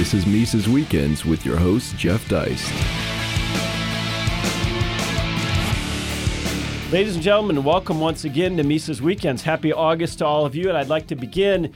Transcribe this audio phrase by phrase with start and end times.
[0.00, 2.72] This is Mises Weekends with your host, Jeff Deist.
[6.90, 9.42] Ladies and gentlemen, welcome once again to Mises Weekends.
[9.42, 11.74] Happy August to all of you, and I'd like to begin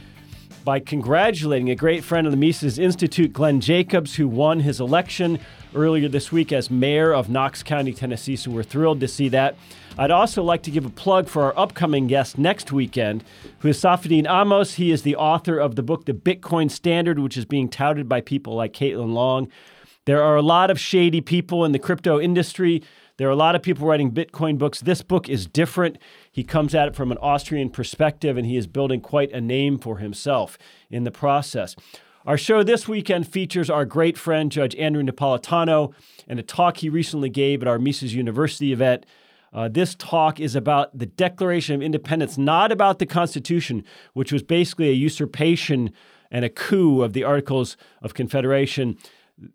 [0.64, 5.38] by congratulating a great friend of the Mises Institute, Glenn Jacobs, who won his election
[5.74, 8.36] earlier this week as mayor of Knox County, Tennessee.
[8.36, 9.56] So we're thrilled to see that.
[9.98, 13.22] I'd also like to give a plug for our upcoming guest next weekend,
[13.58, 14.74] who is Saifedean Ammous.
[14.74, 18.22] He is the author of the book, The Bitcoin Standard, which is being touted by
[18.22, 19.48] people like Caitlin Long.
[20.06, 22.82] There are a lot of shady people in the crypto industry.
[23.16, 24.80] There are a lot of people writing Bitcoin books.
[24.80, 25.98] This book is different.
[26.34, 29.78] He comes at it from an Austrian perspective, and he is building quite a name
[29.78, 30.58] for himself
[30.90, 31.76] in the process.
[32.26, 35.94] Our show this weekend features our great friend, Judge Andrew Napolitano,
[36.26, 39.06] and a talk he recently gave at our Mises University event
[39.54, 44.42] uh, this talk is about the Declaration of Independence, not about the Constitution, which was
[44.42, 45.92] basically a usurpation
[46.30, 48.98] and a coup of the Articles of Confederation.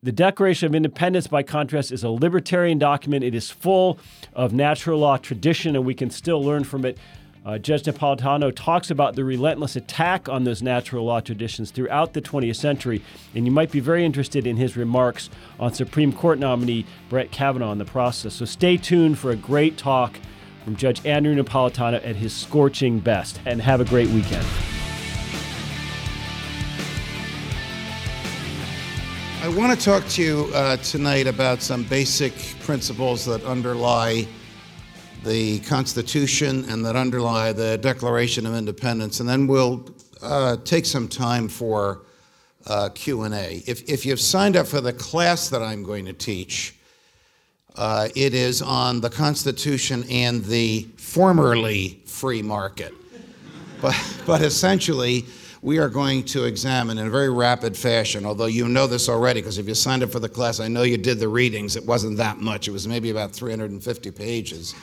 [0.04, 3.24] The Declaration of Independence, by contrast, is a libertarian document.
[3.24, 3.98] It is full
[4.34, 6.98] of natural law tradition, and we can still learn from it.
[7.46, 12.22] Uh, Judge Napolitano talks about the relentless attack on those natural law traditions throughout the
[12.22, 13.02] 20th century,
[13.34, 15.30] and you might be very interested in his remarks
[15.62, 18.34] on Supreme Court nominee Brett Kavanaugh in the process.
[18.34, 20.20] So stay tuned for a great talk
[20.66, 24.46] from Judge Andrew Napolitano at his scorching best, and have a great weekend.
[29.42, 34.28] I want to talk to you uh, tonight about some basic principles that underlie
[35.23, 39.90] the Constitution and that underlie the Declaration of Independence, and then we'll
[40.22, 42.02] uh, take some time for
[42.67, 43.64] uh, Q&A.
[43.66, 46.76] If, if you've signed up for the class that I'm going to teach,
[47.78, 52.94] uh, it is on the Constitution and the formerly free market.
[53.82, 53.95] but,
[54.28, 55.26] but essentially,
[55.62, 59.42] we are going to examine in a very rapid fashion, although you know this already,
[59.42, 61.76] because if you signed up for the class, I know you did the readings.
[61.76, 64.76] It wasn't that much, it was maybe about 350 pages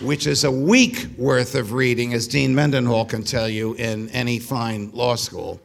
[0.00, 4.38] which is a week worth of reading, as Dean Mendenhall can tell you in any
[4.38, 5.60] fine law school.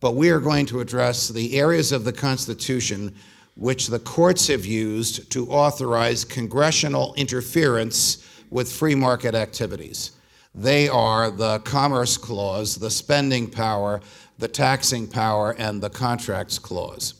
[0.00, 3.14] But we are going to address the areas of the Constitution
[3.56, 10.12] which the courts have used to authorize congressional interference with free market activities.
[10.54, 14.00] They are the Commerce Clause, the Spending Power,
[14.38, 17.14] the Taxing Power, and the Contracts Clause.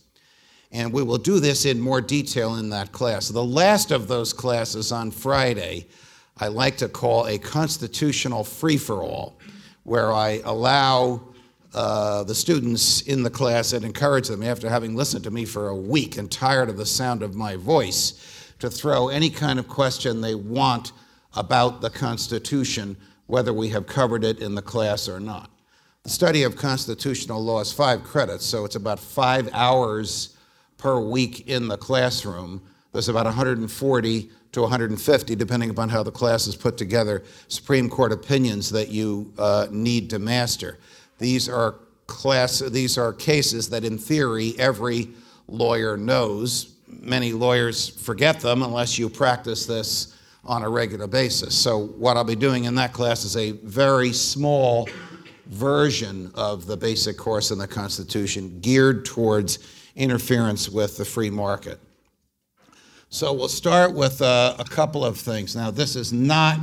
[0.71, 3.29] And we will do this in more detail in that class.
[3.29, 5.87] The last of those classes on Friday
[6.37, 9.39] I like to call a constitutional free for all,
[9.85, 11.23] where I allow
[11.73, 15.69] uh, the students in the class and encourage them, after having listened to me for
[15.69, 19.69] a week and tired of the sound of my voice, to throw any kind of
[19.69, 20.93] question they want
[21.35, 22.97] about the Constitution,
[23.27, 25.51] whether we have covered it in the class or not.
[26.03, 30.37] The study of constitutional law is five credits, so it's about five hours
[30.77, 32.63] per week in the classroom.
[32.93, 38.13] There's about 140 to 150, depending upon how the class is put together, Supreme Court
[38.13, 40.79] opinions that you uh, need to master.
[41.19, 45.09] These are class, these are cases that, in theory, every
[45.49, 46.75] lawyer knows.
[46.87, 50.14] Many lawyers forget them unless you practice this
[50.47, 51.55] on a regular basis.
[51.55, 54.89] So, what I'll be doing in that class is a very small
[55.47, 59.59] version of the basic course in the Constitution geared towards
[59.97, 61.79] interference with the free market.
[63.11, 65.55] So we'll start with uh, a couple of things.
[65.55, 66.59] Now, this is not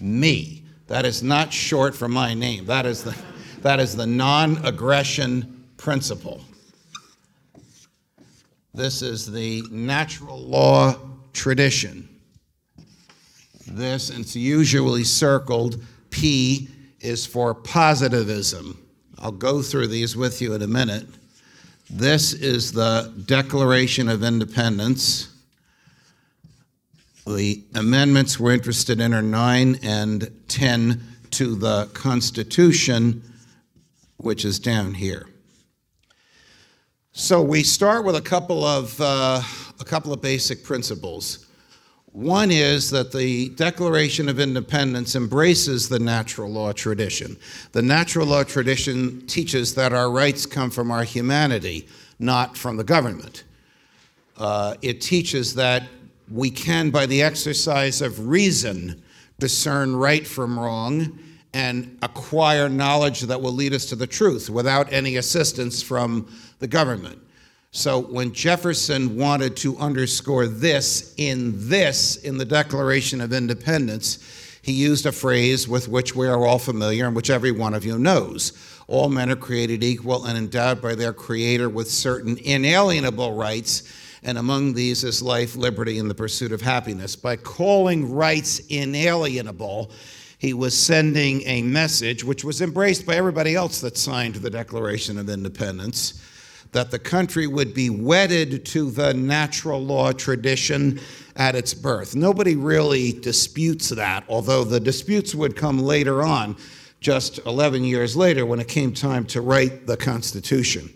[0.00, 0.62] me.
[0.86, 2.66] That is not short for my name.
[2.66, 3.16] That is the,
[3.62, 6.40] that is the non aggression principle.
[8.74, 10.94] This is the natural law
[11.32, 12.08] tradition.
[13.66, 16.68] This, and it's usually circled, P
[17.00, 18.78] is for positivism.
[19.18, 21.06] I'll go through these with you in a minute.
[21.90, 25.28] This is the Declaration of Independence.
[27.26, 31.00] The amendments we're interested in are 9 and 10
[31.32, 33.22] to the Constitution,
[34.16, 35.26] which is down here.
[37.12, 39.42] So we start with a couple of, uh,
[39.78, 41.46] a couple of basic principles.
[42.12, 47.38] One is that the Declaration of Independence embraces the natural law tradition.
[47.72, 51.88] The natural law tradition teaches that our rights come from our humanity,
[52.18, 53.44] not from the government.
[54.36, 55.84] Uh, it teaches that
[56.30, 59.02] we can, by the exercise of reason,
[59.38, 61.18] discern right from wrong
[61.54, 66.68] and acquire knowledge that will lead us to the truth without any assistance from the
[66.68, 67.18] government.
[67.74, 74.18] So when Jefferson wanted to underscore this in this, in the Declaration of Independence,
[74.60, 77.86] he used a phrase with which we are all familiar and which every one of
[77.86, 78.52] you knows.
[78.88, 83.84] All men are created equal and endowed by their Creator with certain inalienable rights,
[84.22, 87.16] and among these is life, liberty, and the pursuit of happiness.
[87.16, 89.90] By calling rights inalienable,
[90.36, 95.16] he was sending a message which was embraced by everybody else that signed the Declaration
[95.16, 96.22] of Independence
[96.72, 100.98] that the country would be wedded to the natural law tradition
[101.36, 102.16] at its birth.
[102.16, 106.56] Nobody really disputes that, although the disputes would come later on,
[107.00, 110.88] just 11 years later, when it came time to write the Constitution.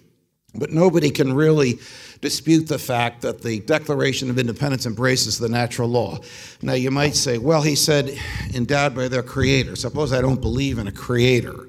[0.54, 1.78] But nobody can really
[2.20, 6.18] dispute the fact that the Declaration of Independence embraces the natural law.
[6.62, 8.16] Now, you might say, well, he said,
[8.54, 9.76] endowed by their creator.
[9.76, 11.68] Suppose I don't believe in a creator.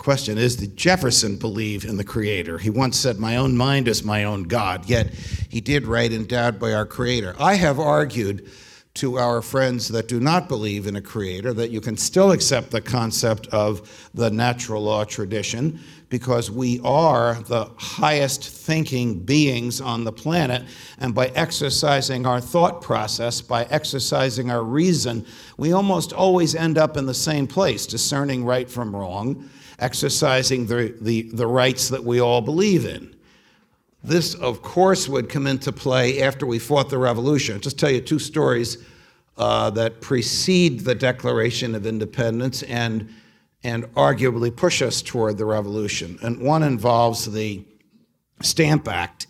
[0.00, 2.56] Question is, did Jefferson believe in the creator?
[2.56, 6.58] He once said, My own mind is my own God, yet he did write, endowed
[6.58, 7.36] by our creator.
[7.38, 8.50] I have argued
[8.94, 12.70] to our friends that do not believe in a creator that you can still accept
[12.70, 20.04] the concept of the natural law tradition because we are the highest thinking beings on
[20.04, 20.62] the planet.
[20.98, 25.26] And by exercising our thought process, by exercising our reason,
[25.58, 29.50] we almost always end up in the same place, discerning right from wrong,
[29.80, 33.16] exercising the, the, the rights that we all believe in.
[34.02, 37.54] This, of course, would come into play after we fought the revolution.
[37.54, 38.78] I'll just tell you two stories
[39.36, 43.12] uh, that precede the Declaration of Independence and,
[43.64, 46.18] and arguably push us toward the revolution.
[46.22, 47.64] And one involves the
[48.42, 49.26] Stamp Act,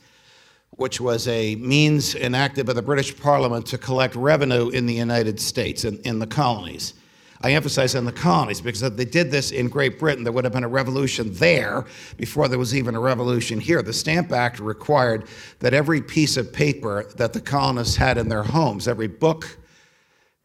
[0.71, 5.41] which was a means enacted by the British Parliament to collect revenue in the United
[5.41, 6.95] States, in, in the colonies.
[7.43, 10.45] I emphasize in the colonies because if they did this in Great Britain, there would
[10.45, 11.87] have been a revolution there
[12.19, 13.81] before there was even a revolution here.
[13.83, 15.27] The Stamp Act required
[15.61, 19.57] that every piece of paper that the colonists had in their homes, every book,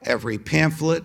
[0.04, 1.04] every pamphlet,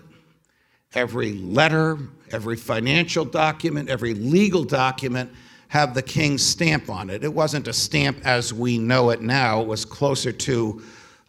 [0.93, 1.97] every letter,
[2.31, 5.29] every financial document, every legal document
[5.67, 7.23] have the king's stamp on it.
[7.23, 10.81] It wasn't a stamp as we know it now, it was closer to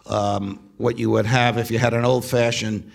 [0.06, 2.90] um, what you would have if you had an old fashioned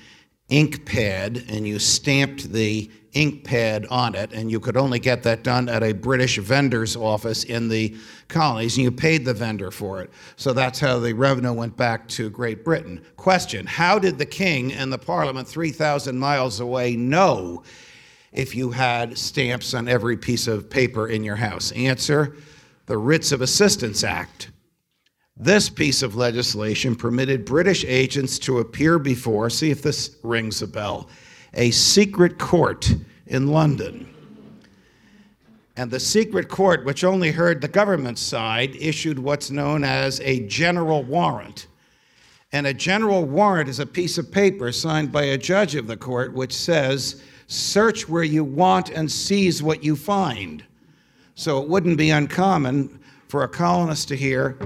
[0.49, 5.23] ink pad and you stamped the ink pad on it, and you could only get
[5.23, 7.95] that done at a British vendor's office in the
[8.27, 10.11] colonies, and you paid the vendor for it.
[10.35, 13.03] So that's how the revenue went back to Great Britain.
[13.15, 17.63] Question How did the king and the parliament 3,000 miles away know
[18.31, 21.71] if you had stamps on every piece of paper in your house?
[21.71, 22.35] Answer
[22.85, 24.51] The Writs of Assistance Act.
[25.39, 30.67] This piece of legislation permitted British agents to appear before, see if this rings a
[30.67, 31.09] bell,
[31.53, 32.91] a secret court
[33.27, 34.11] in London.
[35.75, 40.39] And the secret court, which only heard the government side, issued what's known as a
[40.47, 41.67] general warrant.
[42.51, 45.97] And a general warrant is a piece of paper signed by a judge of the
[45.97, 50.63] court which says, search where you want and seize what you find.
[51.35, 52.96] So it wouldn't be uncommon
[53.27, 54.57] for a colonist to hear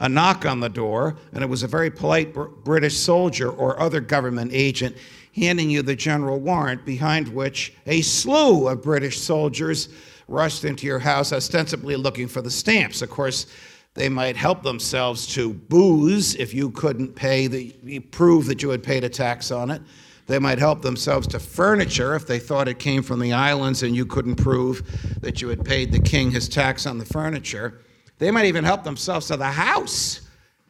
[0.00, 2.34] a knock on the door, and it was a very polite
[2.64, 4.96] British soldier or other government agent
[5.34, 9.88] handing you the general warrant, behind which a slew of British soldiers
[10.28, 13.00] rushed into your house, ostensibly looking for the stamps.
[13.00, 13.46] Of course,
[13.94, 18.82] they might help themselves to booze if you couldn't pay the prove that you had
[18.82, 19.82] paid a tax on it.
[20.26, 23.94] They might help themselves to furniture if they thought it came from the islands and
[23.94, 24.82] you couldn't prove
[25.20, 27.80] that you had paid the king his tax on the furniture.
[28.18, 30.20] They might even help themselves to the house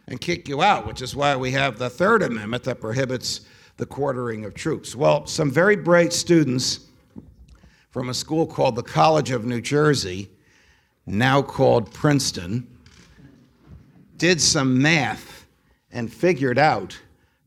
[0.08, 3.42] and kick you out, which is why we have the Third Amendment that prohibits
[3.76, 4.96] the quartering of troops.
[4.96, 6.86] Well, some very bright students
[7.90, 10.30] from a school called the College of New Jersey,
[11.04, 12.66] now called Princeton,
[14.16, 15.46] did some math
[15.90, 16.98] and figured out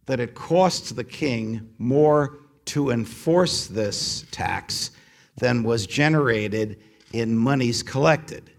[0.05, 4.91] that it costs the king more to enforce this tax
[5.37, 6.79] than was generated
[7.13, 8.51] in monies collected.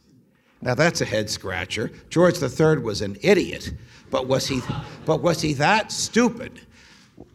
[0.63, 1.91] Now that's a head scratcher.
[2.11, 3.73] George III was an idiot,
[4.11, 4.61] but was he,
[5.05, 6.61] but was he that stupid?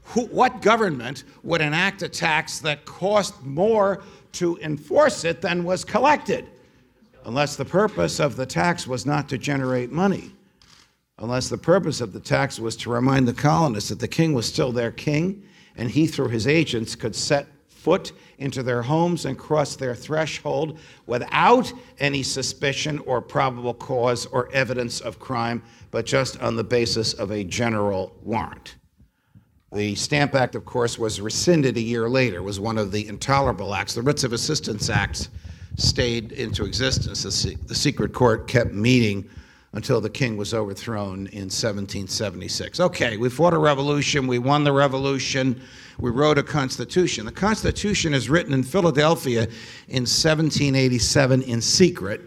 [0.03, 4.03] Who, what government would enact a tax that cost more
[4.33, 6.47] to enforce it than was collected?
[7.23, 10.31] Unless the purpose of the tax was not to generate money.
[11.17, 14.47] Unless the purpose of the tax was to remind the colonists that the king was
[14.47, 15.43] still their king,
[15.75, 20.77] and he, through his agents, could set foot into their homes and cross their threshold
[21.07, 27.13] without any suspicion or probable cause or evidence of crime, but just on the basis
[27.13, 28.75] of a general warrant.
[29.73, 33.73] The Stamp Act, of course, was rescinded a year later, was one of the intolerable
[33.73, 33.93] acts.
[33.93, 35.29] The Writs of Assistance Acts
[35.77, 37.23] stayed into existence.
[37.23, 39.29] The, secret court kept meeting
[39.73, 42.79] until the king was overthrown in 1776.
[42.79, 45.61] Okay, we fought a revolution, we won the revolution,
[45.99, 47.25] we wrote a constitution.
[47.25, 49.43] The Constitution is written in Philadelphia
[49.87, 52.21] in 1787 in secret.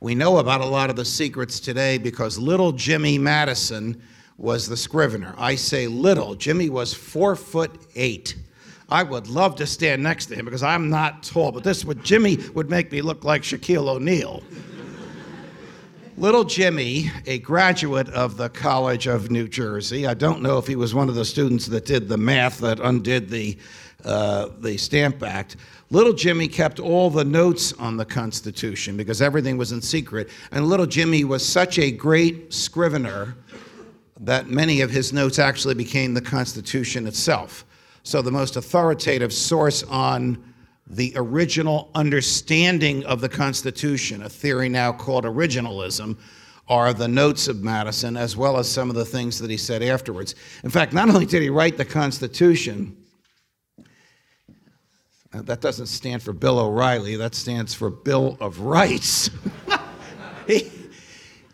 [0.00, 4.00] We know about a lot of the secrets today because little Jimmy Madison
[4.38, 5.34] was the scrivener.
[5.36, 6.34] I say little.
[6.34, 8.36] Jimmy was four foot eight.
[8.88, 12.04] I would love to stand next to him because I'm not tall, but this would
[12.04, 14.42] Jimmy would make me look like Shaquille O'Neal.
[16.18, 20.74] Little Jimmy, a graduate of the College of New Jersey, I don't know if he
[20.74, 23.58] was one of the students that did the math that undid the,
[24.02, 25.56] uh, the Stamp Act.
[25.90, 30.30] Little Jimmy kept all the notes on the Constitution because everything was in secret.
[30.52, 33.36] And little Jimmy was such a great scrivener
[34.20, 37.66] that many of his notes actually became the Constitution itself.
[38.04, 40.42] So, the most authoritative source on
[40.86, 46.16] the original understanding of the Constitution, a theory now called originalism,
[46.68, 49.82] are the notes of Madison, as well as some of the things that he said
[49.82, 50.34] afterwards.
[50.64, 52.96] In fact, not only did he write the Constitution,
[55.32, 59.30] that doesn't stand for Bill O'Reilly, that stands for Bill of Rights.
[60.46, 60.70] he,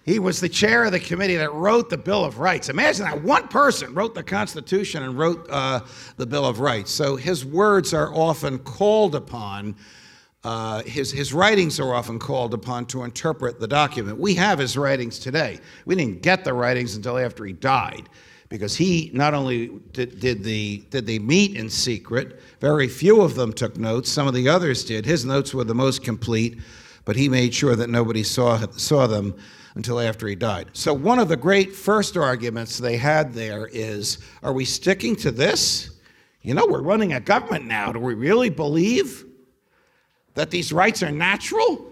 [0.05, 2.69] he was the chair of the committee that wrote the Bill of Rights.
[2.69, 5.81] Imagine that one person wrote the Constitution and wrote uh,
[6.17, 6.91] the Bill of Rights.
[6.91, 9.77] So his words are often called upon,
[10.43, 14.19] uh, his, his writings are often called upon to interpret the document.
[14.19, 15.61] We have his writings today.
[15.85, 18.09] We didn't get the writings until after he died
[18.49, 23.35] because he not only did, did, the, did they meet in secret, very few of
[23.35, 25.07] them took notes, some of the others did.
[25.07, 26.59] His notes were the most complete,
[27.05, 29.35] but he made sure that nobody saw, saw them
[29.75, 30.69] until after he died.
[30.73, 35.31] So, one of the great first arguments they had there is are we sticking to
[35.31, 35.91] this?
[36.43, 37.93] You know, we're running a government now.
[37.93, 39.25] Do we really believe
[40.35, 41.89] that these rights are natural?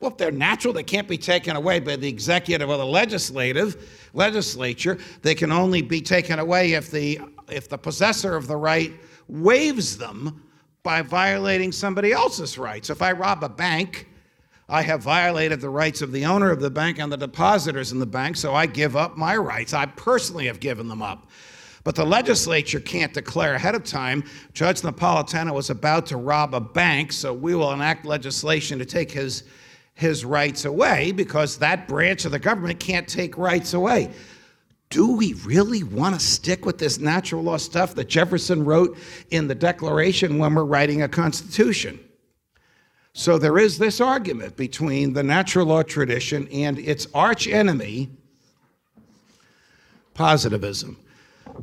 [0.00, 4.08] Well, if they're natural, they can't be taken away by the executive or the legislative
[4.14, 4.98] legislature.
[5.22, 8.92] They can only be taken away if the if the possessor of the right
[9.26, 10.42] waives them
[10.82, 12.90] by violating somebody else's rights.
[12.90, 14.06] If I rob a bank,
[14.70, 17.98] I have violated the rights of the owner of the bank and the depositors in
[17.98, 19.72] the bank, so I give up my rights.
[19.72, 21.26] I personally have given them up.
[21.84, 26.60] But the legislature can't declare ahead of time Judge Napolitano was about to rob a
[26.60, 29.44] bank, so we will enact legislation to take his,
[29.94, 34.10] his rights away because that branch of the government can't take rights away.
[34.90, 38.98] Do we really want to stick with this natural law stuff that Jefferson wrote
[39.30, 42.00] in the Declaration when we're writing a Constitution?
[43.18, 48.10] So there is this argument between the natural law tradition and its arch enemy,
[50.14, 50.96] positivism.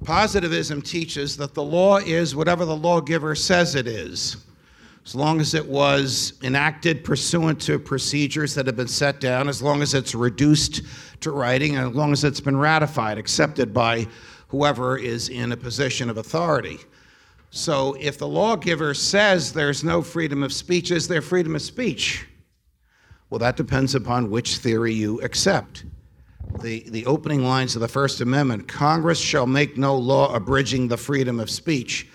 [0.04, 4.36] Positivism teaches that the law is whatever the lawgiver says it is,
[5.06, 9.62] as long as it was enacted pursuant to procedures that have been set down, as
[9.62, 10.82] long as it's reduced
[11.22, 14.06] to writing, and as long as it's been ratified, accepted by
[14.50, 16.80] whoever is in a position of authority.
[17.56, 22.28] So if the lawgiver says there's no freedom of speech, is there freedom of speech?
[23.30, 25.86] Well, that depends upon which theory you accept.
[26.62, 30.98] The, the opening lines of the First Amendment Congress shall make no law abridging the
[30.98, 32.10] freedom of speech.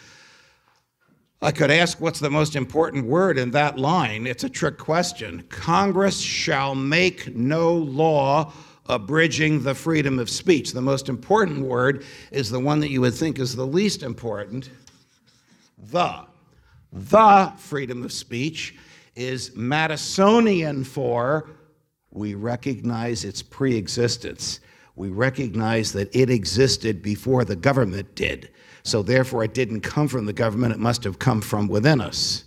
[1.41, 4.27] I could ask what's the most important word in that line.
[4.27, 5.43] It's a trick question.
[5.49, 8.53] Congress shall make no law
[8.91, 10.73] abridging the freedom of speech.
[10.73, 14.69] The most important word is the one that you would think is the least important
[15.83, 16.27] the.
[16.93, 18.77] The freedom of speech
[19.15, 21.51] is Madisonian for
[22.11, 24.61] we recognize its preexistence.
[24.97, 28.51] We recognize that it existed before the government did.
[28.83, 32.45] So therefore, it didn't come from the government, it must have come from within us.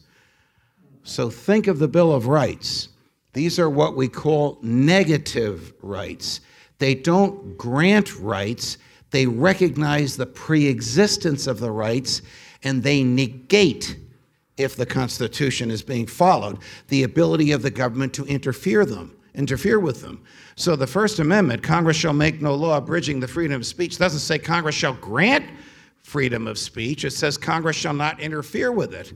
[1.03, 2.89] So think of the Bill of Rights.
[3.33, 6.41] These are what we call negative rights.
[6.79, 8.77] They don't grant rights,
[9.11, 12.23] they recognize the preexistence of the rights
[12.63, 13.97] and they negate
[14.57, 19.79] if the Constitution is being followed, the ability of the government to interfere them, interfere
[19.79, 20.23] with them.
[20.55, 24.19] So the First Amendment, Congress shall make no law abridging the freedom of speech, doesn't
[24.19, 25.45] say Congress shall grant
[26.03, 27.05] freedom of speech.
[27.05, 29.13] It says Congress shall not interfere with it.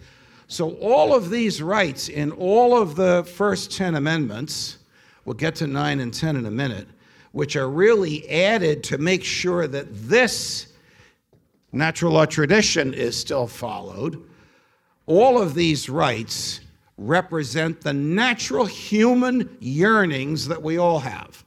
[0.48, 4.78] So all of these rights in all of the first 10 amendments,
[5.26, 6.88] we'll get to 9 and 10 in a minute,
[7.34, 10.67] which are really added to make sure that this
[11.72, 14.24] natural law tradition is still followed.
[15.06, 16.62] All of these rights
[16.98, 21.46] represent the natural human yearnings that we all have.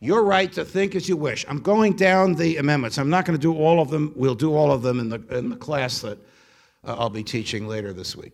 [0.00, 1.44] Your right to think as you wish.
[1.48, 2.98] I'm going down the amendments.
[2.98, 4.12] I'm not going to do all of them.
[4.16, 6.18] We'll do all of them in the, in the class that
[6.84, 8.32] uh, I'll be teaching later this week.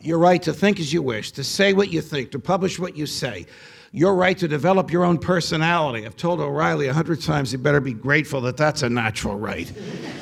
[0.00, 2.96] your right to think as you wish, to say what you think, to publish what
[2.96, 3.46] you say,
[3.92, 6.04] your right to develop your own personality.
[6.04, 9.72] I've told O'Reilly a hundred times he better be grateful that that's a natural right.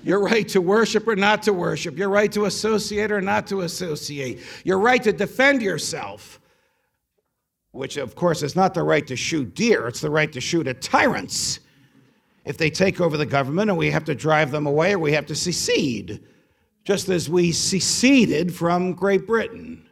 [0.04, 3.62] your right to worship or not to worship, your right to associate or not to
[3.62, 6.40] associate, your right to defend yourself,
[7.72, 10.68] which of course is not the right to shoot deer, it's the right to shoot
[10.68, 11.60] at tyrants
[12.46, 15.12] if they take over the government and we have to drive them away or we
[15.12, 16.24] have to secede,
[16.84, 19.85] just as we seceded from Great Britain.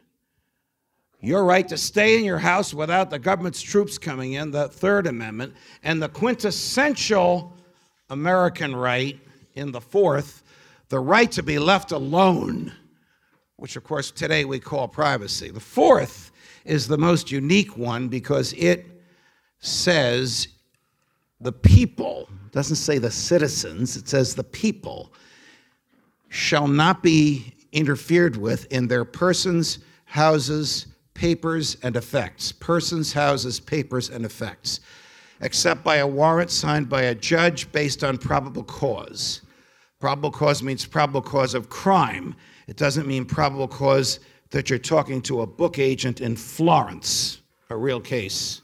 [1.24, 5.06] Your right to stay in your house without the government's troops coming in, the Third
[5.06, 7.56] Amendment, and the quintessential
[8.10, 9.18] American right
[9.54, 10.42] in the Fourth,
[10.90, 12.74] the right to be left alone,
[13.56, 15.50] which of course today we call privacy.
[15.50, 16.30] The Fourth
[16.66, 18.84] is the most unique one because it
[19.60, 20.48] says
[21.40, 25.10] the people, doesn't say the citizens, it says the people
[26.28, 32.52] shall not be interfered with in their persons, houses, papers, and effects.
[32.52, 34.80] Persons, houses, papers, and effects,
[35.40, 39.42] except by a warrant signed by a judge based on probable cause.
[40.00, 42.34] Probable cause means probable cause of crime.
[42.66, 47.40] It doesn't mean probable cause that you're talking to a book agent in Florence,
[47.70, 48.62] a real case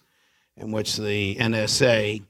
[0.57, 2.23] in which the NSA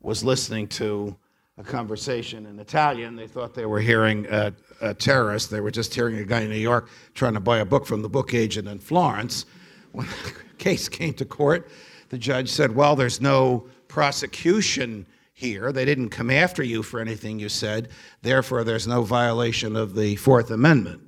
[0.00, 1.16] was listening to
[1.58, 3.16] a conversation in Italian.
[3.16, 5.50] They thought they were hearing a, a, terrorist.
[5.50, 8.00] They were just hearing a guy in New York trying to buy a book from
[8.00, 9.44] the book agent in Florence.
[9.92, 11.68] When the case came to court,
[12.10, 15.72] the judge said, Well, there's no prosecution here.
[15.72, 17.88] They didn't come after you for anything you said.
[18.22, 21.02] Therefore, there's no violation of the Fourth Amendment.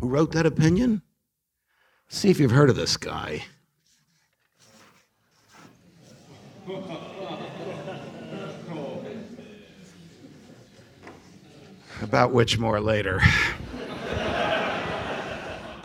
[0.00, 1.02] Who wrote that opinion?
[2.08, 3.44] See if you've heard of this guy.
[12.02, 13.20] about which more later.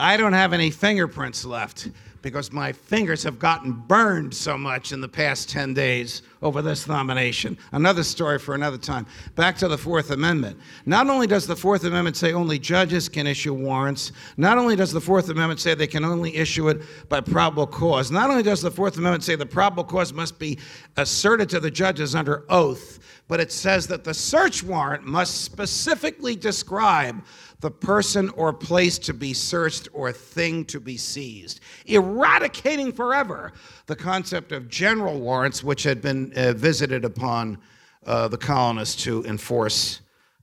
[0.01, 1.89] I don't have any fingerprints left
[2.23, 6.87] because my fingers have gotten burned so much in the past 10 days over this
[6.87, 7.55] nomination.
[7.71, 9.05] Another story for another time.
[9.35, 10.59] Back to the Fourth Amendment.
[10.87, 14.91] Not only does the Fourth Amendment say only judges can issue warrants, not only does
[14.91, 18.61] the Fourth Amendment say they can only issue it by probable cause, not only does
[18.61, 20.57] the Fourth Amendment say the probable cause must be
[20.97, 26.35] asserted to the judges under oath, but it says that the search warrant must specifically
[26.35, 27.23] describe
[27.61, 33.53] the person or place to be searched or thing to be seized, eradicating forever
[33.85, 37.57] the concept of general warrants, which had been uh, visited upon
[38.05, 40.01] uh, the colonists to enforce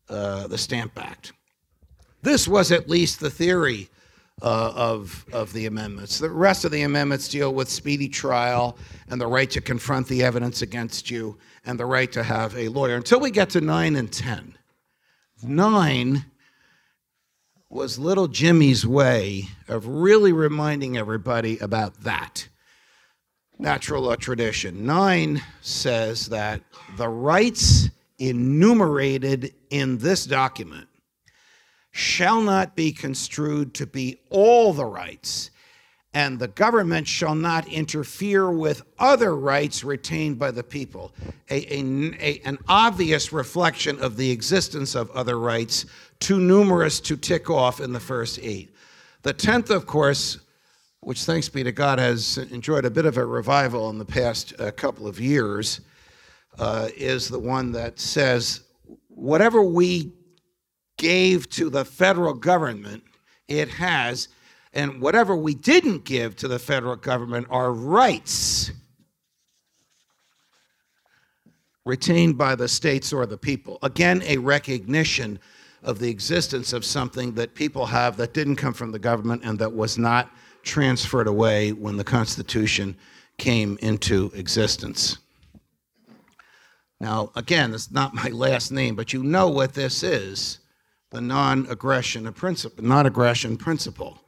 [0.09, 1.33] uh, the Stamp Act.
[2.23, 3.89] This was at least the theory
[4.41, 6.19] uh, of, of the amendments.
[6.19, 8.79] The rest of the amendments deal with speedy trial
[9.09, 12.69] and the right to confront the evidence against you and the right to have a
[12.69, 14.57] lawyer until we get to 9 and 10.
[15.43, 16.25] 9
[17.71, 22.49] was little Jimmy's way of really reminding everybody about that.
[23.59, 24.87] Natural law tradition.
[24.87, 26.63] 9 says that
[26.97, 30.89] the rights enumerated in this document
[31.91, 35.51] shall not be construed to be all the rights,
[36.19, 41.13] and the government shall not interfere with other rights retained by the people.
[41.49, 41.81] A, a,
[42.21, 45.87] a, an obvious reflection of the existence of other rights,
[46.19, 48.75] too numerous to tick off in the first eight.
[49.23, 50.41] The tenth, of course,
[50.99, 54.55] which thanks be to God has enjoyed a bit of a revival in the past
[54.59, 55.83] uh, couple of years,
[56.59, 58.63] uh, is the one that says,
[59.07, 60.11] whatever we
[60.97, 63.05] gave to the federal government,
[63.47, 64.27] it has,
[64.79, 68.71] and whatever we didn't give to the federal government are rights
[71.85, 73.81] retained by the states or the people.
[73.83, 75.41] Again, a recognition
[75.83, 79.59] of the existence of something that people have that didn't come from the government and
[79.59, 80.31] that was not
[80.63, 82.97] transferred away when the Constitution
[83.37, 85.19] came into existence.
[87.01, 90.61] Now, again, it's not my last name, but you know what this is
[91.11, 94.21] the non-aggression principle, non-aggression principle.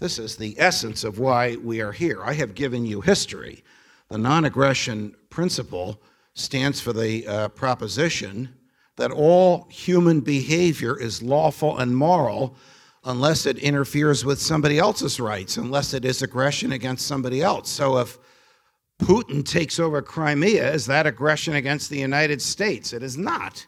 [0.00, 2.22] This is the essence of why we are here.
[2.22, 3.64] I have given you history.
[4.08, 6.00] The non-aggression principle
[6.34, 8.54] stands for the uh, proposition
[8.96, 12.56] that all human behavior is lawful and moral
[13.04, 17.70] unless it interferes with somebody else's rights, unless it is aggression against somebody else.
[17.70, 18.18] So if
[19.00, 22.92] Putin takes over Crimea, is that aggression against the United States?
[22.92, 23.66] It is not.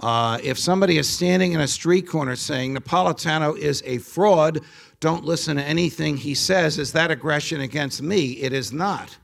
[0.00, 4.60] Uh, if somebody is standing in a street corner saying Napolitano is a fraud,
[5.00, 8.32] don't listen to anything he says, is that aggression against me?
[8.32, 9.16] It is not.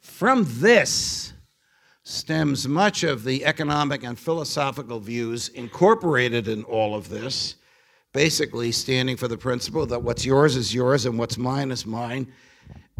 [0.00, 1.32] From this
[2.04, 7.56] stems much of the economic and philosophical views incorporated in all of this,
[8.12, 12.32] basically standing for the principle that what's yours is yours and what's mine is mine.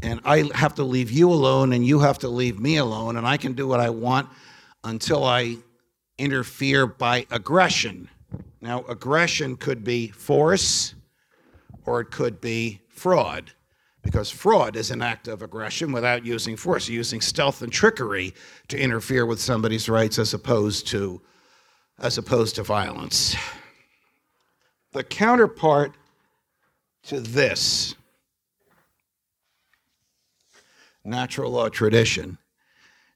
[0.03, 3.27] And I have to leave you alone and you have to leave me alone, and
[3.27, 4.29] I can do what I want
[4.85, 5.57] until I
[6.21, 8.09] interfere by aggression.
[8.61, 10.95] Now, aggression could be force
[11.87, 13.53] or it could be fraud
[14.03, 18.35] because fraud is an act of aggression without using force, using stealth and trickery
[18.69, 21.21] to interfere with somebody's rights as opposed to
[21.99, 23.37] as opposed to violence.
[24.93, 25.95] The counterpart
[27.05, 27.95] to this
[31.05, 32.39] natural law tradition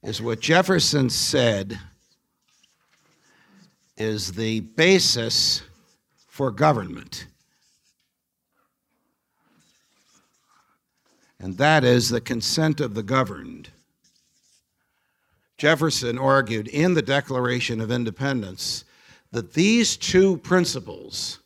[0.02, 1.78] is what Jefferson said
[3.96, 5.62] is the basis
[6.28, 7.26] for government.
[11.44, 13.68] and that is the consent of the governed.
[15.59, 18.87] Jefferson argued in the Declaration of Independence
[19.30, 21.40] that these two principles,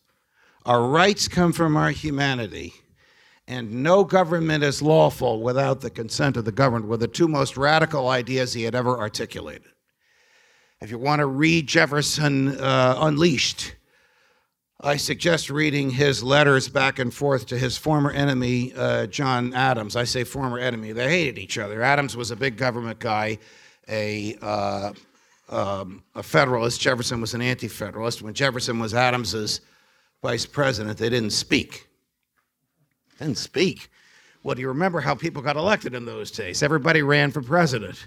[0.64, 2.74] our rights come from our humanity,
[3.48, 7.56] and no government is lawful without the consent of the governed, were the two most
[7.56, 9.72] radical ideas he had ever articulated.
[10.80, 13.74] If you want to read Jefferson uh, Unleashed,
[14.80, 19.96] I suggest reading his letters back and forth to his former enemy, uh, John Adams.
[19.96, 21.82] I say former enemy, they hated each other.
[21.82, 23.38] Adams was a big government guy,
[23.88, 24.92] a, uh,
[25.48, 26.80] um, a Federalist.
[26.80, 28.22] Jefferson was an anti Federalist.
[28.22, 29.62] When Jefferson was Adams's
[30.22, 31.88] vice president, they didn't speak.
[33.18, 33.90] Didn't speak.
[34.44, 36.62] Well, do you remember how people got elected in those days?
[36.62, 38.06] Everybody ran for president.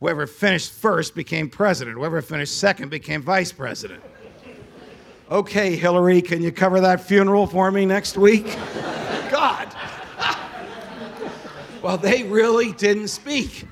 [0.00, 4.02] Whoever finished first became president, whoever finished second became vice president.
[5.30, 8.46] Okay, Hillary, can you cover that funeral for me next week?
[9.30, 9.74] God.
[11.82, 13.66] well, they really didn't speak.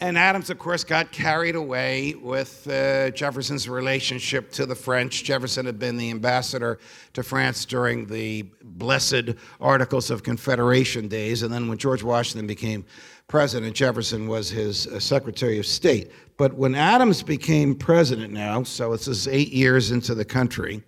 [0.00, 5.22] And Adams, of course, got carried away with uh, Jefferson's relationship to the French.
[5.22, 6.78] Jefferson had been the ambassador
[7.12, 9.30] to France during the blessed
[9.60, 11.42] Articles of Confederation days.
[11.42, 12.84] And then when George Washington became
[13.28, 16.10] president, Jefferson was his uh, Secretary of State.
[16.36, 20.82] But when Adams became president now, so it's his eight years into the country,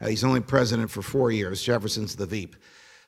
[0.00, 2.56] uh, he's only president for four years, Jefferson's the Veep.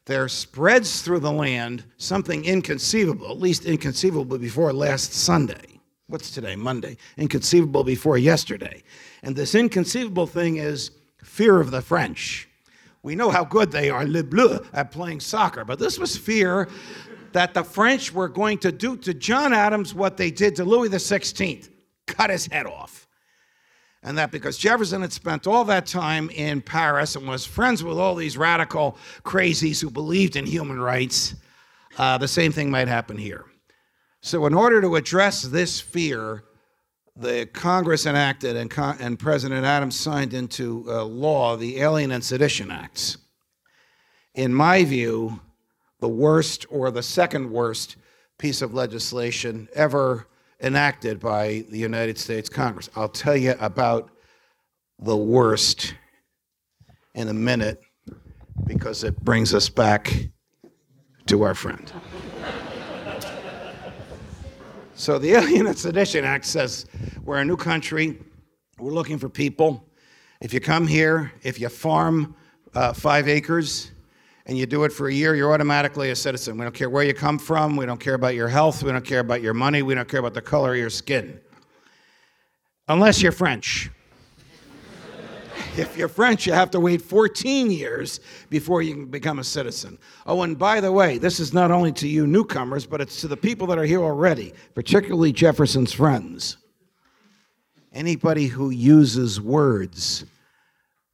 [0.07, 5.81] There spreads through the land something inconceivable, at least inconceivable before last Sunday.
[6.07, 6.57] What's today?
[6.57, 6.97] Monday.
[7.17, 8.83] Inconceivable before yesterday.
[9.23, 10.91] And this inconceivable thing is
[11.23, 12.49] fear of the French.
[13.03, 16.69] We know how good they are, Le Bleu, at playing soccer, but this was fear
[17.33, 20.89] that the French were going to do to John Adams what they did to Louis
[20.89, 21.69] XVI
[22.07, 23.07] cut his head off.
[24.03, 27.99] And that because Jefferson had spent all that time in Paris and was friends with
[27.99, 31.35] all these radical crazies who believed in human rights,
[31.99, 33.45] uh, the same thing might happen here.
[34.23, 36.45] So, in order to address this fear,
[37.17, 42.25] the Congress enacted and, Con- and President Adams signed into uh, law the Alien and
[42.25, 43.19] Sedition Acts.
[44.35, 45.41] In my view,
[46.01, 47.97] the worst or the second worst
[48.39, 50.27] piece of legislation ever
[50.63, 52.91] enacted by the United States Congress.
[52.97, 54.11] I'll tell you about
[54.99, 55.95] the worst
[57.15, 57.81] in a minute
[58.67, 60.29] because it brings us back
[61.27, 61.93] to our friend.
[64.95, 66.87] so, the Alien and Sedition Act says
[67.23, 68.19] we're a new country,
[68.79, 69.87] we're looking for people.
[70.41, 72.35] If you come here, if you farm
[72.75, 73.93] uh, five acres,
[74.51, 76.59] and you do it for a year, you're automatically a citizen.
[76.59, 77.77] We don't care where you come from.
[77.77, 78.83] We don't care about your health.
[78.83, 79.83] We don't care about your money.
[79.83, 81.41] We don't care about the color of your skin.
[82.89, 83.91] Unless you're French.
[85.77, 89.97] if you're French, you have to wait 14 years before you can become a citizen.
[90.27, 93.29] Oh, and by the way, this is not only to you newcomers, but it's to
[93.29, 96.57] the people that are here already, particularly Jefferson's friends.
[97.93, 100.25] Anybody who uses words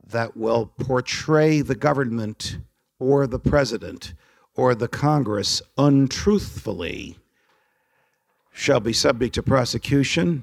[0.06, 2.56] that will portray the government
[2.98, 4.14] or the president
[4.54, 7.18] or the Congress untruthfully
[8.52, 10.42] shall be subject to prosecution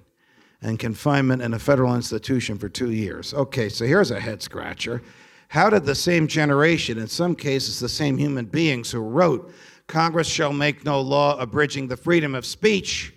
[0.62, 3.34] and confinement in a federal institution for two years.
[3.34, 5.02] Okay, so here's a head scratcher.
[5.50, 9.54] How did the same generation, in some cases the same human beings who wrote,
[9.88, 13.14] Congress shall make no law abridging the freedom of speech,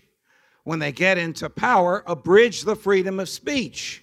[0.65, 4.03] when they get into power, abridge the freedom of speech?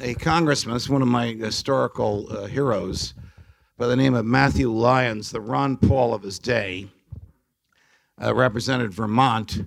[0.00, 3.14] A congressman, one of my historical uh, heroes,
[3.78, 6.88] by the name of Matthew Lyons, the Ron Paul of his day,
[8.22, 9.64] uh, represented Vermont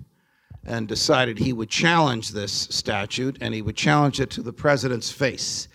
[0.64, 5.10] and decided he would challenge this statute and he would challenge it to the president's
[5.10, 5.68] face.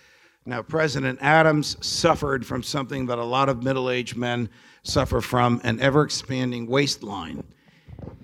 [0.44, 4.48] Now, President Adams suffered from something that a lot of middle aged men
[4.84, 7.42] suffer from an ever expanding waistline.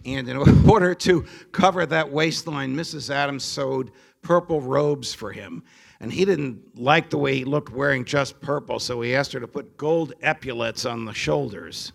[0.05, 0.37] And in
[0.69, 3.11] order to cover that waistline, Mrs.
[3.11, 3.91] Adams sewed
[4.23, 5.65] purple robes for him.
[6.03, 9.41] And he didn't like the way he looked wearing just purple, so he asked her
[9.41, 11.93] to put gold epaulets on the shoulders.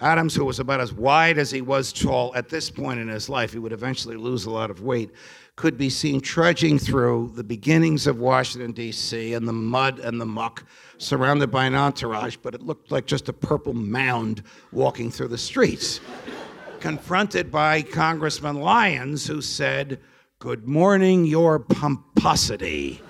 [0.00, 3.28] Adams, who was about as wide as he was tall at this point in his
[3.28, 5.10] life, he would eventually lose a lot of weight,
[5.54, 10.26] could be seen trudging through the beginnings of Washington, D.C., and the mud and the
[10.26, 10.64] muck,
[10.96, 15.38] surrounded by an entourage, but it looked like just a purple mound walking through the
[15.38, 16.00] streets.
[16.80, 20.00] Confronted by Congressman Lyons, who said,
[20.44, 23.00] Good morning, your pomposity.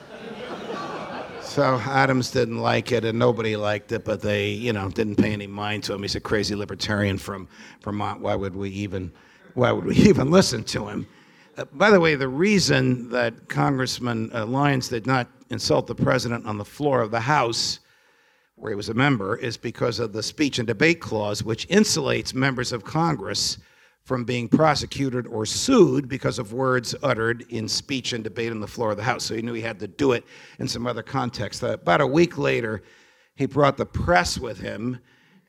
[1.40, 5.32] So Adams didn't like it, and nobody liked it, but they, you know, didn't pay
[5.32, 6.02] any mind to him.
[6.02, 7.48] He's a crazy libertarian from
[7.82, 8.20] Vermont.
[8.20, 9.10] Why would we even,
[9.54, 11.08] why would we even listen to him?
[11.56, 16.46] Uh, by the way, the reason that Congressman uh, Lyons did not insult the president
[16.46, 17.80] on the floor of the House,
[18.54, 22.32] where he was a member, is because of the speech and debate clause, which insulates
[22.32, 23.58] members of Congress
[24.04, 28.66] from being prosecuted or sued because of words uttered in speech and debate on the
[28.66, 29.24] floor of the House.
[29.24, 30.24] So he knew he had to do it
[30.58, 31.64] in some other context.
[31.64, 32.82] Uh, about a week later,
[33.34, 34.98] he brought the press with him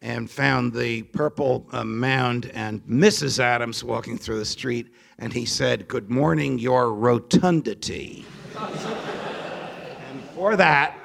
[0.02, 3.40] and found the purple uh, mound and Mrs.
[3.40, 8.26] Adams walking through the street, and he said, Good morning, your rotundity.
[8.58, 10.98] and for that,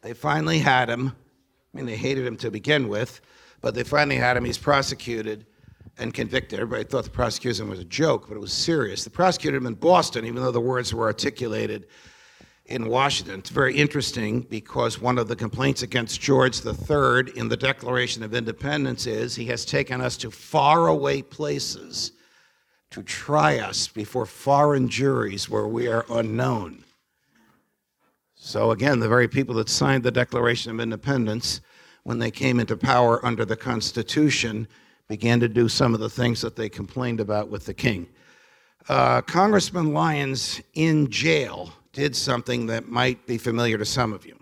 [0.00, 1.08] they finally had him.
[1.08, 3.20] I mean, they hated him to begin with,
[3.60, 4.44] but they finally had him.
[4.44, 5.44] He's prosecuted
[5.98, 6.60] and convicted.
[6.60, 9.04] Everybody thought the prosecution was a joke, but it was serious.
[9.04, 11.86] The prosecuted him in Boston, even though the words were articulated
[12.66, 13.40] in Washington.
[13.40, 18.34] It's very interesting because one of the complaints against George III in the Declaration of
[18.34, 22.12] Independence is he has taken us to faraway places
[22.90, 26.84] to try us before foreign juries where we are unknown.
[28.34, 31.60] So, again, the very people that signed the Declaration of Independence,
[32.04, 34.68] when they came into power under the Constitution,
[35.08, 38.08] began to do some of the things that they complained about with the king.
[38.88, 44.38] Uh, Congressman Lyons in jail did something that might be familiar to some of you.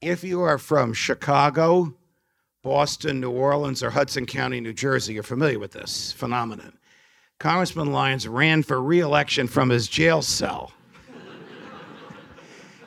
[0.00, 1.94] If you are from Chicago,
[2.62, 6.78] Boston, New Orleans, or Hudson County, New Jersey, you're familiar with this phenomenon.
[7.38, 10.72] Congressman Lyons ran for reelection from his jail cell.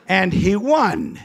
[0.08, 1.20] and he won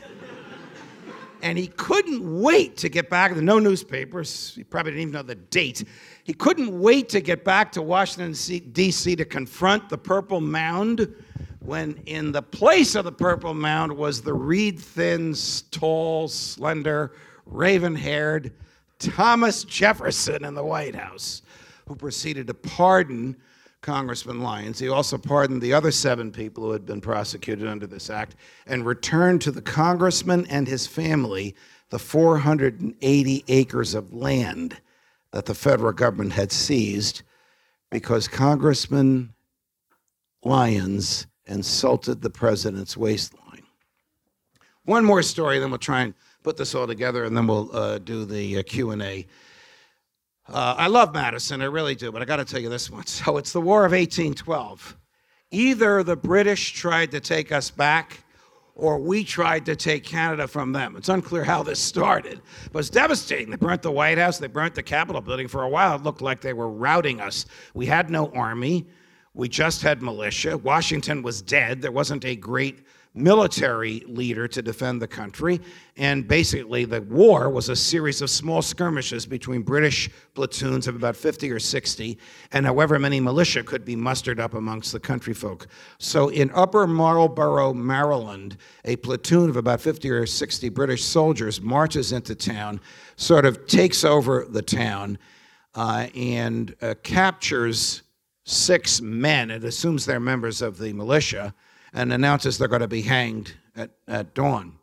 [1.44, 3.36] and he couldn't wait to get back.
[3.36, 4.56] The no newspapers.
[4.56, 5.84] He probably didn't even know the date.
[6.24, 8.32] He couldn't wait to get back to Washington,
[8.72, 9.16] D.C.
[9.18, 11.14] to confront the Purple Mound
[11.60, 15.36] when in the place of the Purple Mound was the reed thin,
[15.70, 17.12] tall, slender,
[17.46, 18.54] raven haired
[19.00, 21.42] Thomas Jefferson in the White House,
[21.88, 23.36] who proceeded to pardon
[23.84, 24.80] Congressman Lyons.
[24.80, 28.86] He also pardoned the other seven people who had been prosecuted under this act and
[28.86, 31.54] returned to the congressman and his family
[31.90, 34.82] the 480 acres of land
[35.32, 37.22] that the federal government had seized
[37.92, 39.34] because Congressman
[40.44, 43.64] Lyons insulted the president's waistline.
[44.86, 48.00] One more story, then we'll try and put this all together, and then we'll uh,
[48.00, 49.28] do the uh, Q and A.
[50.48, 53.06] Uh, I love Madison, I really do, but I got to tell you this one.
[53.08, 54.98] So it's the War of 1812.
[55.52, 58.24] Either the British tried to take us back
[58.76, 60.96] or we tried to take Canada from them.
[60.96, 63.52] It's unclear how this started, but it's devastating.
[63.52, 65.48] They burnt the White House, they burnt the Capitol building.
[65.48, 67.46] For a while, it looked like they were routing us.
[67.76, 68.88] We had no army,
[69.36, 70.58] we just had militia.
[70.58, 71.82] Washington was dead.
[71.82, 75.62] There wasn't a great military leader to defend the country.
[75.98, 81.16] And basically, the war was a series of small skirmishes between British platoons of about
[81.16, 82.18] 50 or 60,
[82.52, 85.68] and however many militia could be mustered up amongst the country folk.
[86.00, 92.12] So in Upper Marlboro, Maryland, a platoon of about 50 or 60 British soldiers marches
[92.12, 92.82] into town,
[93.16, 95.20] sort of takes over the town,
[95.76, 98.02] uh, and uh, captures
[98.46, 99.52] six men.
[99.52, 101.54] It assumes they're members of the militia
[101.94, 104.74] and announces they're going to be hanged at, at dawn.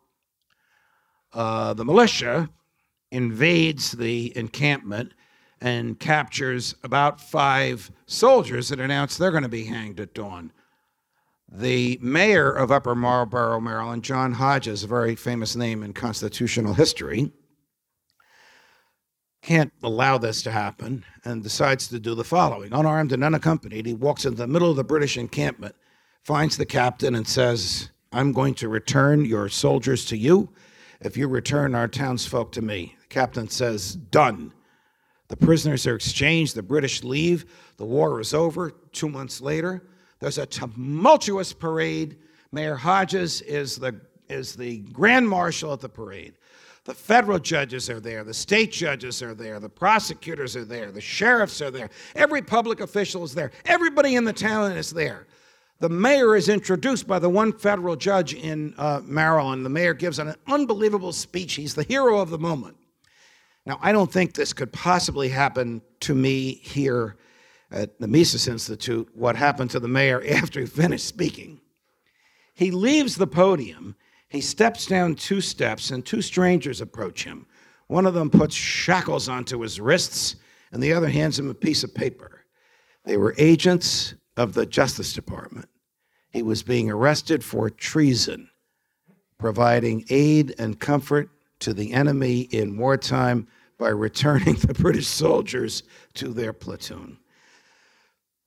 [1.33, 2.49] Uh, the militia
[3.11, 5.13] invades the encampment
[5.61, 10.53] and captures about five soldiers that announce they're going to be hanged at dawn.
[11.53, 17.33] The mayor of Upper Marlboro, Maryland, John Hodges, a very famous name in constitutional history,
[19.43, 22.73] can't allow this to happen and decides to do the following.
[22.73, 25.75] Unarmed and unaccompanied, he walks into the middle of the British encampment
[26.23, 30.51] finds the captain and says, I'm going to return your soldiers to you
[31.01, 32.97] if you return our townsfolk to me.
[33.01, 34.53] The captain says, Done.
[35.29, 37.45] The prisoners are exchanged, the British leave,
[37.77, 38.73] the war is over.
[38.91, 39.85] Two months later,
[40.19, 42.17] there's a tumultuous parade.
[42.51, 46.35] Mayor Hodges is the, is the grand marshal at the parade.
[46.85, 51.01] The federal judges are there, the state judges are there, the prosecutors are there, the
[51.01, 55.27] sheriffs are there, every public official is there, everybody in the town is there.
[55.81, 59.65] The mayor is introduced by the one federal judge in uh, Maryland.
[59.65, 61.55] The mayor gives an unbelievable speech.
[61.55, 62.77] He's the hero of the moment.
[63.65, 67.17] Now, I don't think this could possibly happen to me here
[67.71, 71.61] at the Mises Institute, what happened to the mayor after he finished speaking.
[72.55, 73.97] He leaves the podium,
[74.29, 77.47] he steps down two steps, and two strangers approach him.
[77.87, 80.37] One of them puts shackles onto his wrists,
[80.73, 82.45] and the other hands him a piece of paper.
[83.05, 85.69] They were agents of the Justice Department.
[86.31, 88.49] He was being arrested for treason,
[89.37, 93.47] providing aid and comfort to the enemy in wartime
[93.79, 95.83] by returning the British soldiers
[96.15, 97.19] to their platoon.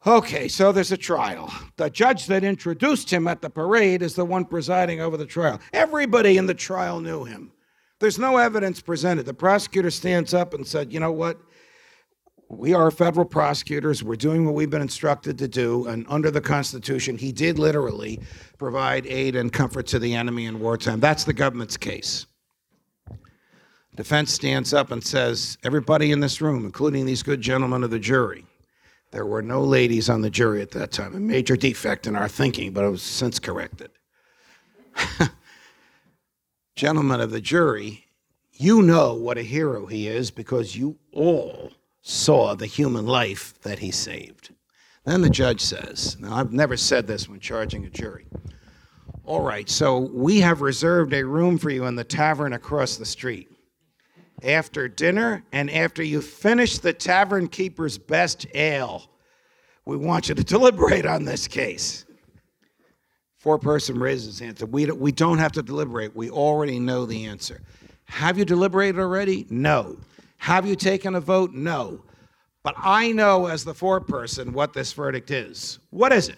[0.07, 1.53] Okay, so there's a trial.
[1.77, 5.61] The judge that introduced him at the parade is the one presiding over the trial.
[5.73, 7.51] Everybody in the trial knew him.
[7.99, 9.27] There's no evidence presented.
[9.27, 11.39] The prosecutor stands up and said, You know what?
[12.49, 14.03] We are federal prosecutors.
[14.03, 15.87] We're doing what we've been instructed to do.
[15.87, 18.19] And under the Constitution, he did literally
[18.57, 20.99] provide aid and comfort to the enemy in wartime.
[20.99, 22.25] That's the government's case.
[23.95, 27.99] Defense stands up and says, Everybody in this room, including these good gentlemen of the
[27.99, 28.45] jury,
[29.11, 32.27] there were no ladies on the jury at that time, a major defect in our
[32.27, 33.91] thinking, but it was since corrected.
[36.75, 38.05] Gentlemen of the jury,
[38.53, 41.71] you know what a hero he is because you all
[42.03, 44.53] saw the human life that he saved.
[45.05, 48.27] Then the judge says, Now, I've never said this when charging a jury.
[49.25, 53.05] All right, so we have reserved a room for you in the tavern across the
[53.05, 53.49] street
[54.43, 59.09] after dinner and after you finish the tavern keeper's best ale,
[59.85, 62.05] we want you to deliberate on this case.
[63.37, 64.61] Four person raises his hand.
[64.71, 66.15] We, we don't have to deliberate.
[66.15, 67.61] We already know the answer.
[68.05, 69.45] Have you deliberated already?
[69.49, 69.97] No.
[70.43, 71.53] Have you taken a vote?
[71.53, 72.03] No.
[72.63, 75.79] But I know as the foreperson what this verdict is.
[75.89, 76.35] What is it?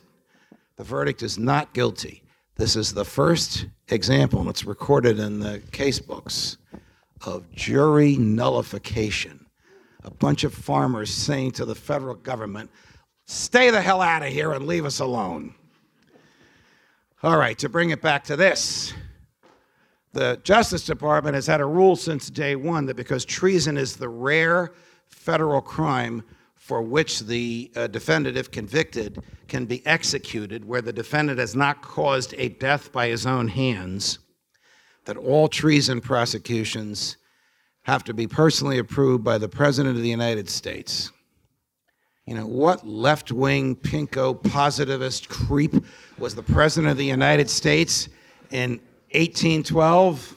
[0.76, 2.22] The verdict is not guilty.
[2.56, 6.58] This is the first example, and it's recorded in the case books
[7.26, 9.44] of jury nullification.
[10.04, 12.70] A bunch of farmers saying to the federal government,
[13.26, 15.56] stay the hell out of here and leave us alone.
[17.24, 18.94] All right, to bring it back to this,
[20.16, 24.08] the Justice Department has had a rule since day one that because treason is the
[24.08, 24.72] rare
[25.08, 26.24] federal crime
[26.56, 31.82] for which the uh, defendant, if convicted, can be executed, where the defendant has not
[31.82, 34.20] caused a death by his own hands
[35.04, 37.18] that all treason prosecutions
[37.84, 41.12] have to be personally approved by the President of the United States.
[42.26, 45.76] You know, what left wing, pinko, positivist creep
[46.18, 48.08] was the President of the United States
[48.50, 48.80] in
[49.16, 50.36] 1812?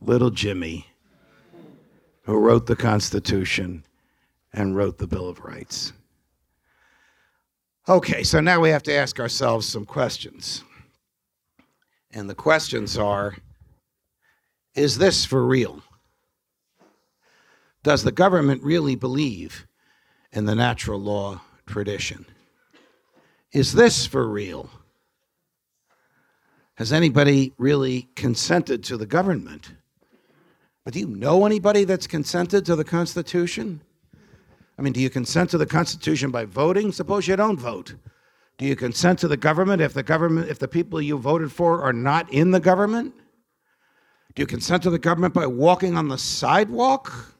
[0.00, 0.86] Little Jimmy,
[2.22, 3.84] who wrote the Constitution
[4.52, 5.92] and wrote the Bill of Rights.
[7.88, 10.64] Okay, so now we have to ask ourselves some questions.
[12.10, 13.36] And the questions are
[14.74, 15.82] Is this for real?
[17.82, 19.66] Does the government really believe
[20.32, 22.24] in the natural law tradition?
[23.52, 24.70] Is this for real?
[26.82, 29.70] Has anybody really consented to the government?
[30.84, 33.80] But do you know anybody that's consented to the Constitution?
[34.76, 36.90] I mean, do you consent to the Constitution by voting?
[36.90, 37.94] Suppose you don't vote.
[38.58, 41.80] Do you consent to the government if the government if the people you voted for
[41.82, 43.14] are not in the government?
[44.34, 47.36] Do you consent to the government by walking on the sidewalk?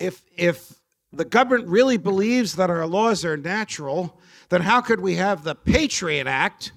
[0.00, 0.74] If if
[1.12, 5.54] the government really believes that our laws are natural, then how could we have the
[5.54, 6.72] Patriot Act,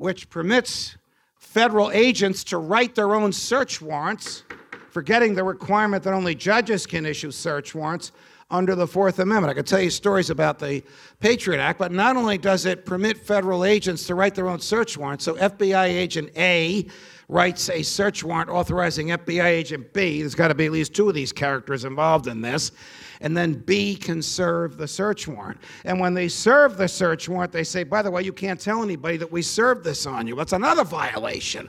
[0.00, 0.96] which permits
[1.38, 4.44] federal agents to write their own search warrants,
[4.90, 8.12] forgetting the requirement that only judges can issue search warrants,
[8.50, 9.50] under the Fourth Amendment.
[9.50, 10.82] I could tell you stories about the
[11.20, 14.98] Patriot Act, but not only does it permit federal agents to write their own search
[14.98, 16.86] warrants, so FBI agent A
[17.28, 21.08] writes a search warrant authorizing FBI agent B, there's got to be at least two
[21.08, 22.72] of these characters involved in this,
[23.20, 25.60] and then B can serve the search warrant.
[25.84, 28.82] And when they serve the search warrant, they say, by the way, you can't tell
[28.82, 30.34] anybody that we served this on you.
[30.34, 31.68] That's another violation.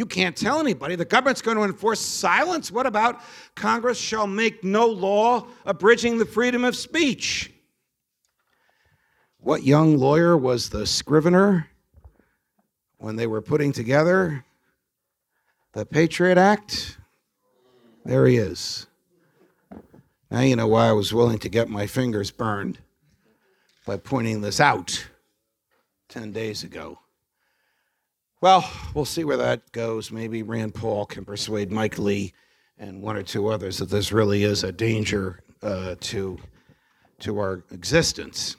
[0.00, 0.96] You can't tell anybody.
[0.96, 2.72] The government's going to enforce silence.
[2.72, 3.20] What about
[3.54, 7.52] Congress shall make no law abridging the freedom of speech?
[9.40, 11.68] What young lawyer was the scrivener
[12.96, 14.46] when they were putting together
[15.74, 16.96] the Patriot Act?
[18.06, 18.86] There he is.
[20.30, 22.78] Now you know why I was willing to get my fingers burned
[23.84, 25.10] by pointing this out
[26.08, 27.00] 10 days ago.
[28.40, 30.10] Well, we'll see where that goes.
[30.10, 32.32] Maybe Rand Paul can persuade Mike Lee
[32.78, 36.38] and one or two others that this really is a danger uh, to,
[37.18, 38.56] to our existence.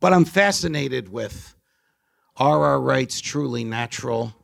[0.00, 1.54] But I'm fascinated with
[2.36, 4.34] are our rights truly natural?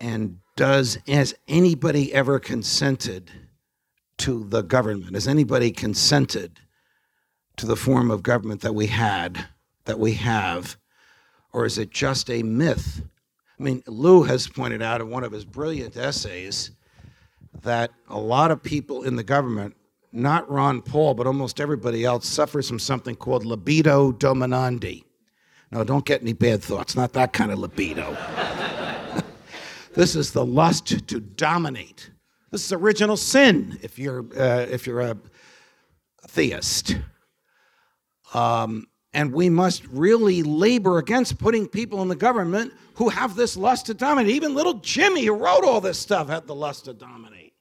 [0.00, 3.30] And does has anybody ever consented
[4.18, 5.14] to the government?
[5.14, 6.60] Has anybody consented
[7.56, 9.46] to the form of government that we had,
[9.84, 10.76] that we have?
[11.52, 13.02] Or is it just a myth?
[13.58, 16.72] I mean, Lew has pointed out in one of his brilliant essays
[17.62, 19.74] that a lot of people in the government,
[20.12, 25.04] not Ron Paul, but almost everybody else, suffers from something called libido dominandi.
[25.70, 28.12] No, don't get any bad thoughts, not that kind of libido.
[29.94, 32.10] this is the lust to dominate.
[32.50, 35.16] This is original sin if you're, uh, if you're a
[36.28, 36.96] theist.
[38.34, 43.56] Um, and we must really labor against putting people in the government who have this
[43.56, 44.34] lust to dominate.
[44.34, 47.54] Even little Jimmy, who wrote all this stuff, had the lust to dominate.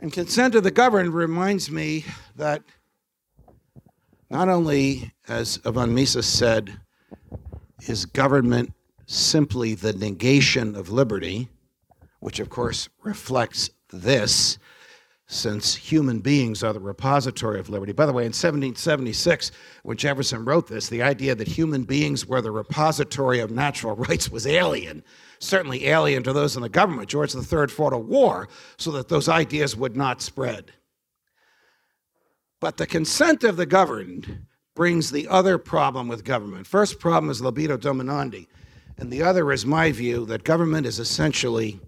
[0.00, 2.04] And consent of the governed reminds me
[2.36, 2.62] that
[4.30, 6.80] not only, as von Mises said,
[7.86, 8.72] is government
[9.06, 11.48] simply the negation of liberty,
[12.20, 14.58] which of course reflects this,
[15.32, 17.92] since human beings are the repository of liberty.
[17.92, 19.50] By the way, in 1776,
[19.82, 24.30] when Jefferson wrote this, the idea that human beings were the repository of natural rights
[24.30, 25.02] was alien,
[25.38, 27.08] certainly alien to those in the government.
[27.08, 30.70] George III fought a war so that those ideas would not spread.
[32.60, 36.66] But the consent of the governed brings the other problem with government.
[36.66, 38.48] First problem is libido dominandi,
[38.98, 41.80] and the other is my view that government is essentially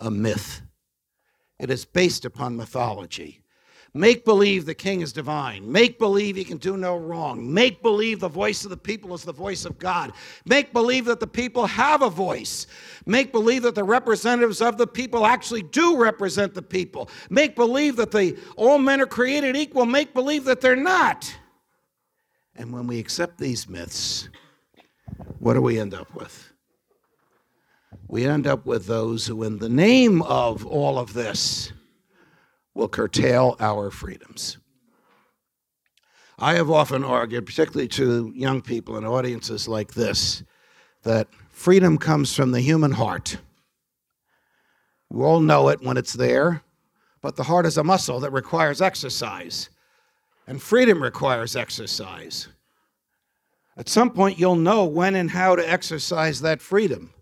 [0.00, 0.63] a myth.
[1.58, 3.44] It is based upon mythology.
[3.96, 5.70] Make believe the king is divine.
[5.70, 7.54] Make believe he can do no wrong.
[7.54, 10.12] Make believe the voice of the people is the voice of God.
[10.44, 12.66] Make believe that the people have a voice.
[13.06, 17.08] Make believe that the representatives of the people actually do represent the people.
[17.30, 19.86] Make believe that the all men are created equal.
[19.86, 21.32] Make believe that they're not.
[22.56, 24.28] And when we accept these myths,
[25.38, 26.53] what do we end up with?
[28.08, 31.72] We end up with those who, in the name of all of this,
[32.74, 34.58] will curtail our freedoms.
[36.38, 40.42] I have often argued, particularly to young people in audiences like this,
[41.04, 43.38] that freedom comes from the human heart.
[45.08, 46.62] We all know it when it's there,
[47.22, 49.70] but the heart is a muscle that requires exercise,
[50.46, 52.48] and freedom requires exercise.
[53.76, 57.13] At some point, you'll know when and how to exercise that freedom.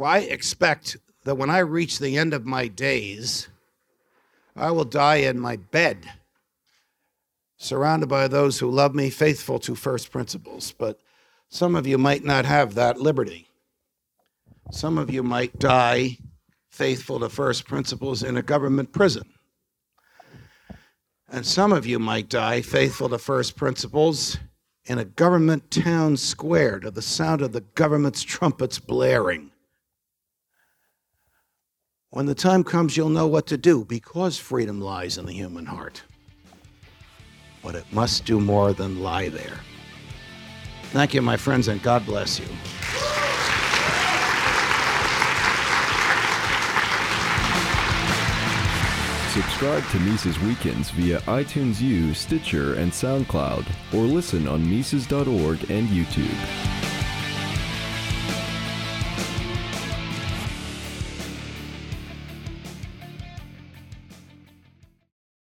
[0.00, 3.48] Well, I expect that when I reach the end of my days,
[4.56, 6.08] I will die in my bed,
[7.58, 10.72] surrounded by those who love me, faithful to first principles.
[10.72, 10.98] But
[11.50, 13.48] some of you might not have that liberty.
[14.70, 16.16] Some of you might die
[16.70, 19.28] faithful to first principles in a government prison.
[21.28, 24.38] And some of you might die faithful to first principles
[24.86, 29.50] in a government town square to the sound of the government's trumpets blaring.
[32.12, 35.64] When the time comes, you'll know what to do because freedom lies in the human
[35.64, 36.02] heart.
[37.62, 39.60] But it must do more than lie there.
[40.90, 42.46] Thank you, my friends, and God bless you.
[49.32, 55.88] Subscribe to Mises Weekends via iTunes U, Stitcher, and SoundCloud, or listen on Mises.org and
[55.88, 56.79] YouTube.